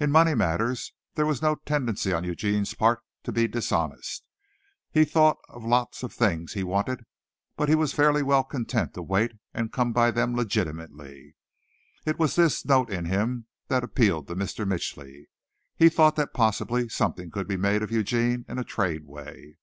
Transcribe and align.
In 0.00 0.10
money 0.10 0.34
matters 0.34 0.92
there 1.14 1.26
was 1.26 1.40
no 1.40 1.54
tendency 1.54 2.12
on 2.12 2.24
Eugene's 2.24 2.74
part 2.74 3.04
to 3.22 3.30
be 3.30 3.46
dishonest. 3.46 4.24
He 4.90 5.04
thought 5.04 5.36
of 5.48 5.62
lots 5.64 6.02
of 6.02 6.12
things 6.12 6.54
he 6.54 6.64
wanted, 6.64 7.04
but 7.56 7.68
he 7.68 7.76
was 7.76 7.92
fairly 7.92 8.20
well 8.24 8.42
content 8.42 8.94
to 8.94 9.02
wait 9.02 9.30
and 9.52 9.72
come 9.72 9.92
by 9.92 10.10
them 10.10 10.34
legitimately. 10.34 11.36
It 12.04 12.18
was 12.18 12.34
this 12.34 12.64
note 12.64 12.90
in 12.90 13.04
him 13.04 13.46
that 13.68 13.84
appealed 13.84 14.26
to 14.26 14.34
Mitchly. 14.34 15.28
He 15.76 15.88
thought 15.88 16.16
that 16.16 16.34
possibly 16.34 16.88
something 16.88 17.30
could 17.30 17.46
be 17.46 17.56
made 17.56 17.84
of 17.84 17.92
Eugene 17.92 18.44
in 18.48 18.58
a 18.58 18.64
trade 18.64 19.04
way. 19.06 19.58